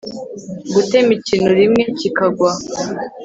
gutema 0.73 1.11
ikintu 1.19 1.49
rimwe 1.59 1.83
kikagwa 1.99 2.49